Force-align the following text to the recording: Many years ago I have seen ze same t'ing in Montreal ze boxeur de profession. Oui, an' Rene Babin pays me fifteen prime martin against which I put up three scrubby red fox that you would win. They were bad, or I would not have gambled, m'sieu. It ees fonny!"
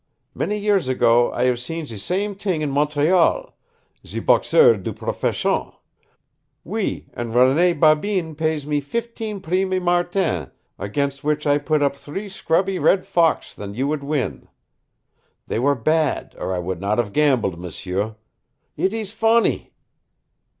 Many 0.33 0.57
years 0.57 0.87
ago 0.87 1.31
I 1.31 1.43
have 1.43 1.59
seen 1.59 1.85
ze 1.85 1.95
same 1.97 2.33
t'ing 2.33 2.63
in 2.63 2.71
Montreal 2.71 3.55
ze 4.03 4.19
boxeur 4.19 4.77
de 4.77 4.91
profession. 4.93 5.73
Oui, 6.65 7.05
an' 7.13 7.31
Rene 7.33 7.73
Babin 7.73 8.33
pays 8.33 8.65
me 8.65 8.79
fifteen 8.79 9.39
prime 9.39 9.79
martin 9.83 10.49
against 10.79 11.23
which 11.23 11.45
I 11.45 11.59
put 11.59 11.83
up 11.83 11.95
three 11.95 12.29
scrubby 12.29 12.79
red 12.79 13.05
fox 13.05 13.53
that 13.53 13.75
you 13.75 13.87
would 13.89 14.03
win. 14.03 14.47
They 15.45 15.59
were 15.59 15.75
bad, 15.75 16.33
or 16.39 16.51
I 16.51 16.57
would 16.57 16.81
not 16.81 16.97
have 16.97 17.13
gambled, 17.13 17.59
m'sieu. 17.59 18.15
It 18.75 18.95
ees 18.95 19.13
fonny!" 19.13 19.71